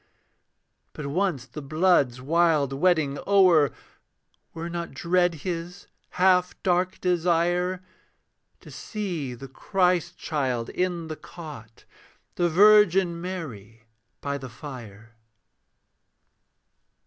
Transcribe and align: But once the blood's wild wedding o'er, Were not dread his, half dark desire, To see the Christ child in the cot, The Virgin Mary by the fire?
But 0.93 1.05
once 1.05 1.45
the 1.45 1.61
blood's 1.61 2.19
wild 2.19 2.73
wedding 2.73 3.19
o'er, 3.27 3.71
Were 4.51 4.67
not 4.67 4.95
dread 4.95 5.35
his, 5.45 5.85
half 6.17 6.55
dark 6.63 6.99
desire, 6.99 7.83
To 8.61 8.71
see 8.71 9.35
the 9.35 9.47
Christ 9.47 10.17
child 10.17 10.69
in 10.69 11.07
the 11.07 11.15
cot, 11.15 11.85
The 12.33 12.49
Virgin 12.49 13.21
Mary 13.21 13.83
by 14.21 14.39
the 14.39 14.49
fire? 14.49 15.13